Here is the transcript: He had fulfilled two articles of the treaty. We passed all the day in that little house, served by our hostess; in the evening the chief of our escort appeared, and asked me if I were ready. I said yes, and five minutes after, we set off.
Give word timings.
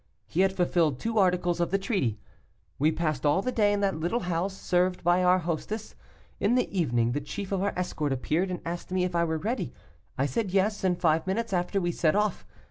He 0.25 0.41
had 0.41 0.51
fulfilled 0.51 0.99
two 0.99 1.19
articles 1.19 1.59
of 1.59 1.69
the 1.69 1.77
treaty. 1.77 2.17
We 2.79 2.91
passed 2.91 3.23
all 3.23 3.43
the 3.43 3.51
day 3.51 3.71
in 3.71 3.81
that 3.81 3.99
little 3.99 4.21
house, 4.21 4.57
served 4.57 5.03
by 5.03 5.23
our 5.23 5.37
hostess; 5.37 5.93
in 6.39 6.55
the 6.55 6.75
evening 6.75 7.11
the 7.11 7.21
chief 7.21 7.51
of 7.51 7.61
our 7.61 7.71
escort 7.75 8.11
appeared, 8.11 8.49
and 8.49 8.61
asked 8.65 8.89
me 8.89 9.03
if 9.03 9.15
I 9.15 9.23
were 9.23 9.37
ready. 9.37 9.73
I 10.17 10.25
said 10.25 10.49
yes, 10.49 10.83
and 10.83 10.99
five 10.99 11.27
minutes 11.27 11.53
after, 11.53 11.79
we 11.79 11.91
set 11.91 12.15
off. 12.15 12.47